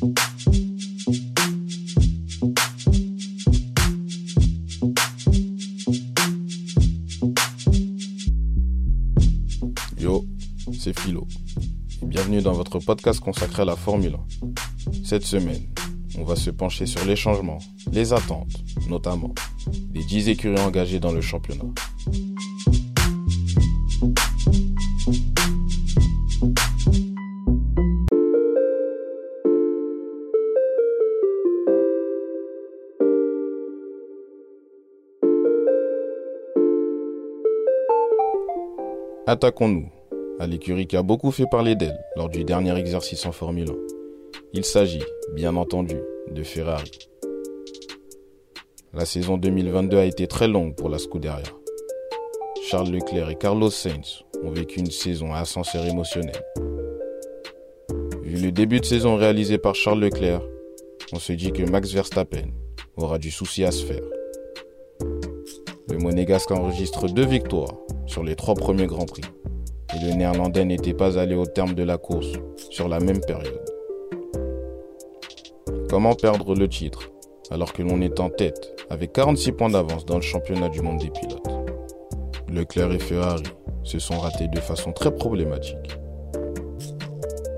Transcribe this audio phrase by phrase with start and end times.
[0.00, 0.14] Yo,
[10.78, 11.26] c'est Philo.
[12.02, 14.18] bienvenue dans votre podcast consacré à la Formule 1.
[15.04, 15.66] Cette semaine,
[16.16, 17.58] on va se pencher sur les changements,
[17.90, 19.34] les attentes, notamment
[19.90, 21.64] des 10 écuries engagées dans le championnat.
[39.28, 39.90] Attaquons-nous
[40.40, 43.74] à l'écurie qui a beaucoup fait parler d'elle lors du dernier exercice en Formule 1.
[44.54, 45.02] Il s'agit,
[45.34, 45.96] bien entendu,
[46.30, 46.90] de Ferrari.
[48.94, 51.42] La saison 2022 a été très longue pour la Scuderia.
[52.70, 56.42] Charles Leclerc et Carlos Sainz ont vécu une saison à ascenseur émotionnel.
[58.22, 60.40] Vu le début de saison réalisé par Charles Leclerc,
[61.12, 62.46] on se dit que Max Verstappen
[62.96, 64.04] aura du souci à se faire.
[65.90, 67.74] Le Monégasque enregistre deux victoires
[68.08, 69.22] sur les trois premiers Grands Prix
[69.94, 72.32] et le Néerlandais n'était pas allé au terme de la course
[72.70, 73.62] sur la même période.
[75.88, 77.10] Comment perdre le titre
[77.50, 80.98] alors que l'on est en tête avec 46 points d'avance dans le championnat du monde
[80.98, 81.48] des pilotes?
[82.50, 83.44] Leclerc et Ferrari
[83.82, 85.98] se sont ratés de façon très problématique.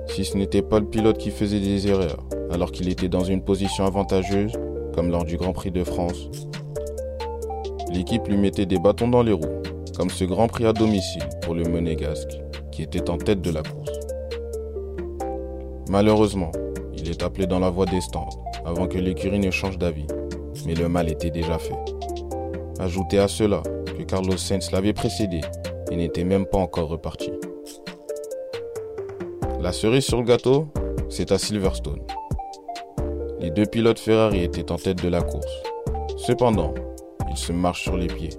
[0.08, 3.42] Si ce n'était pas le pilote qui faisait des erreurs alors qu'il était dans une
[3.42, 4.52] position avantageuse,
[4.94, 6.28] comme lors du Grand Prix de France,
[7.92, 9.59] l'équipe lui mettait des bâtons dans les roues
[9.96, 12.38] comme ce Grand Prix à domicile pour le Monégasque,
[12.70, 13.90] qui était en tête de la course.
[15.88, 16.52] Malheureusement,
[16.96, 18.28] il est appelé dans la voie des stands
[18.64, 20.06] avant que l'écurie ne change d'avis,
[20.66, 21.78] mais le mal était déjà fait.
[22.78, 25.40] Ajoutez à cela que Carlos Sainz l'avait précédé
[25.90, 27.32] et n'était même pas encore reparti.
[29.60, 30.68] La cerise sur le gâteau,
[31.08, 32.00] c'est à Silverstone.
[33.40, 35.62] Les deux pilotes Ferrari étaient en tête de la course.
[36.16, 36.74] Cependant,
[37.30, 38.30] ils se marchent sur les pieds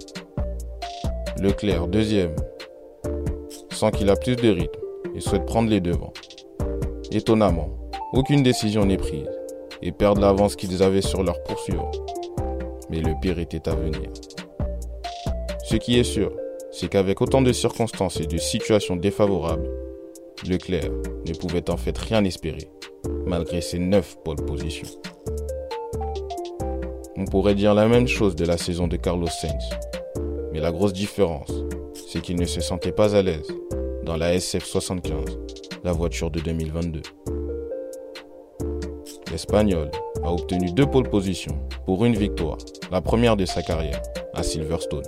[1.42, 2.36] Leclerc, deuxième,
[3.72, 4.80] sent qu'il a plus de rythme
[5.16, 6.12] et souhaite prendre les devants.
[7.10, 7.68] Étonnamment,
[8.12, 9.28] aucune décision n'est prise
[9.82, 11.90] et perdent l'avance qu'ils avaient sur leur poursuivant.
[12.90, 14.08] Mais le pire était à venir.
[15.64, 16.30] Ce qui est sûr,
[16.70, 19.68] c'est qu'avec autant de circonstances et de situations défavorables,
[20.48, 20.92] Leclerc
[21.26, 22.70] ne pouvait en fait rien espérer,
[23.26, 24.86] malgré ses neuf pôles positions.
[27.16, 29.70] On pourrait dire la même chose de la saison de Carlos Sainz,
[30.52, 31.50] mais la grosse différence,
[32.08, 33.48] c'est qu'il ne se sentait pas à l'aise
[34.04, 35.38] dans la SF75,
[35.84, 37.02] la voiture de 2022.
[39.30, 39.90] L'Espagnol
[40.22, 42.58] a obtenu deux pôles positions pour une victoire,
[42.90, 44.02] la première de sa carrière,
[44.34, 45.06] à Silverstone.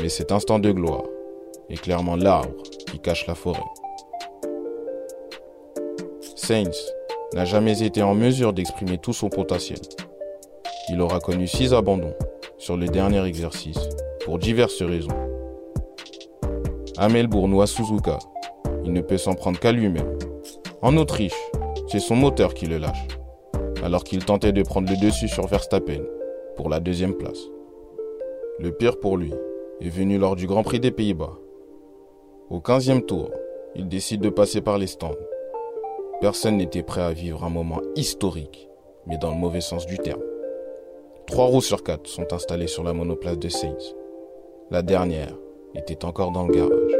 [0.00, 1.04] Mais cet instant de gloire
[1.70, 3.60] est clairement l'arbre qui cache la forêt.
[6.34, 6.92] Sainz
[7.34, 9.78] n'a jamais été en mesure d'exprimer tout son potentiel.
[10.88, 12.14] Il aura connu six abandons
[12.58, 13.88] sur le dernier exercice,
[14.24, 15.08] pour diverses raisons.
[16.98, 18.18] Ou à Suzuka,
[18.84, 20.18] il ne peut s'en prendre qu'à lui-même.
[20.80, 21.36] En Autriche,
[21.88, 23.06] c'est son moteur qui le lâche,
[23.82, 26.02] alors qu'il tentait de prendre le dessus sur Verstappen
[26.56, 27.40] pour la deuxième place.
[28.58, 29.32] Le pire pour lui
[29.80, 31.34] est venu lors du Grand Prix des Pays-Bas.
[32.48, 33.30] Au 15e tour,
[33.74, 35.10] il décide de passer par les stands.
[36.22, 38.68] Personne n'était prêt à vivre un moment historique,
[39.06, 40.22] mais dans le mauvais sens du terme.
[41.26, 43.96] Trois roues sur quatre sont installées sur la monoplace de Sainz.
[44.70, 45.36] La dernière
[45.74, 46.92] était encore dans le garage.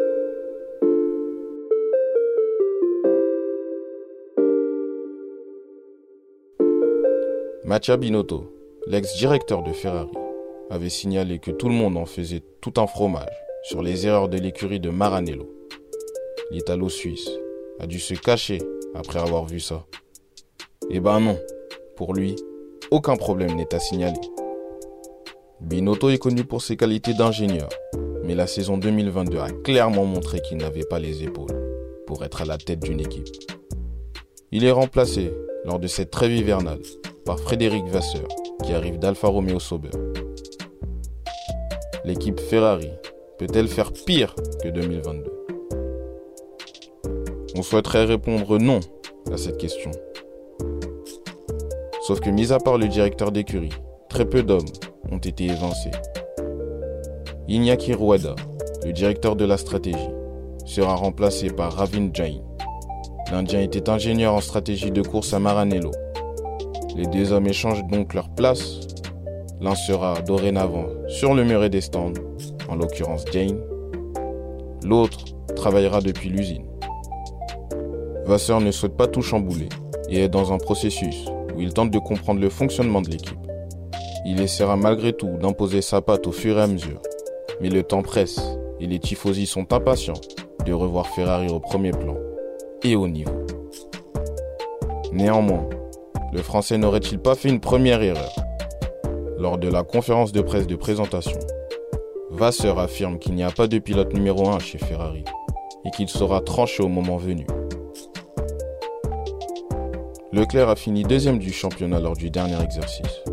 [7.64, 8.52] Mattia Binotto,
[8.88, 10.10] l'ex-directeur de Ferrari,
[10.70, 14.38] avait signalé que tout le monde en faisait tout un fromage sur les erreurs de
[14.38, 15.48] l'écurie de Maranello.
[16.50, 17.30] L'Italo-Suisse
[17.78, 18.58] a dû se cacher
[18.94, 19.86] après avoir vu ça.
[20.90, 21.38] Eh ben non,
[21.96, 22.36] pour lui,
[22.90, 24.20] aucun problème n'est à signaler.
[25.60, 27.68] Binotto est connu pour ses qualités d'ingénieur,
[28.24, 31.56] mais la saison 2022 a clairement montré qu'il n'avait pas les épaules
[32.06, 33.26] pour être à la tête d'une équipe.
[34.52, 35.32] Il est remplacé
[35.64, 36.80] lors de cette trêve hivernale
[37.24, 38.28] par Frédéric Vasseur,
[38.62, 39.90] qui arrive d'Alfa Romeo Sauber.
[42.04, 42.90] L'équipe Ferrari
[43.38, 45.32] peut-elle faire pire que 2022
[47.56, 48.80] On souhaiterait répondre non
[49.32, 49.90] à cette question.
[52.06, 53.72] Sauf que, mis à part le directeur d'écurie,
[54.08, 54.60] très peu d'hommes
[55.10, 55.90] ont été évincés.
[57.48, 58.36] Iñaki Rueda,
[58.84, 60.10] le directeur de la stratégie,
[60.64, 62.42] sera remplacé par Ravin Jain.
[63.32, 65.90] L'Indien était ingénieur en stratégie de course à Maranello.
[66.94, 68.78] Les deux hommes échangent donc leur place.
[69.60, 72.12] L'un sera dorénavant sur le muret des stands,
[72.68, 73.58] en l'occurrence Jane.
[74.84, 75.24] L'autre
[75.56, 76.66] travaillera depuis l'usine.
[78.26, 79.70] Vasseur ne souhaite pas tout chambouler
[80.08, 81.26] et est dans un processus
[81.56, 83.38] où il tente de comprendre le fonctionnement de l'équipe.
[84.24, 87.00] Il essaiera malgré tout d'imposer sa patte au fur et à mesure,
[87.60, 88.40] mais le temps presse
[88.80, 90.20] et les tifosi sont impatients
[90.64, 92.16] de revoir Ferrari au premier plan
[92.82, 93.46] et au niveau.
[95.12, 95.68] Néanmoins,
[96.32, 98.34] le Français n'aurait-il pas fait une première erreur?
[99.38, 101.38] Lors de la conférence de presse de présentation,
[102.30, 105.24] Vasseur affirme qu'il n'y a pas de pilote numéro 1 chez Ferrari
[105.84, 107.46] et qu'il sera tranché au moment venu.
[110.36, 113.24] Leclerc a fini deuxième du championnat lors du dernier exercice.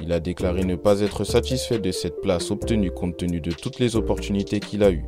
[0.00, 3.78] Il a déclaré ne pas être satisfait de cette place obtenue compte tenu de toutes
[3.78, 5.04] les opportunités qu'il a eues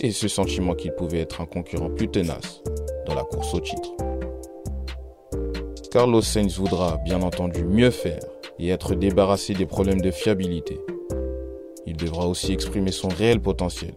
[0.00, 2.60] et ce sentiment qu'il pouvait être un concurrent plus tenace
[3.06, 3.92] dans la course au titre.
[5.92, 8.24] Carlos Sainz voudra bien entendu mieux faire
[8.58, 10.80] et être débarrassé des problèmes de fiabilité.
[11.86, 13.94] Il devra aussi exprimer son réel potentiel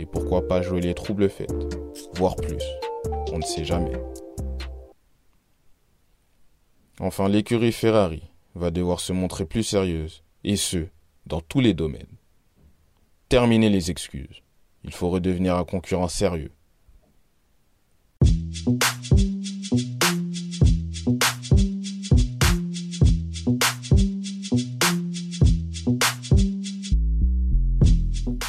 [0.00, 1.52] et pourquoi pas jouer les troubles faites,
[2.14, 2.64] voire plus,
[3.30, 3.92] on ne sait jamais.
[7.04, 8.22] Enfin, l'écurie Ferrari
[8.54, 10.86] va devoir se montrer plus sérieuse, et ce,
[11.26, 12.06] dans tous les domaines.
[13.28, 14.44] Terminez les excuses.
[14.84, 16.52] Il faut redevenir un concurrent sérieux.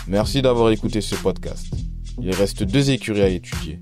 [0.08, 1.74] Merci d'avoir écouté ce podcast.
[2.22, 3.80] Il reste deux écuries à étudier.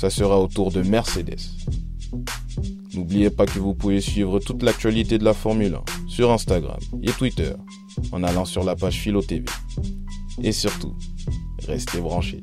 [0.00, 1.57] Ça sera au tour de Mercedes.
[2.98, 7.12] N'oubliez pas que vous pouvez suivre toute l'actualité de la Formule 1 sur Instagram et
[7.12, 7.52] Twitter
[8.10, 9.44] en allant sur la page Philo TV.
[10.42, 10.96] Et surtout,
[11.64, 12.42] restez branchés.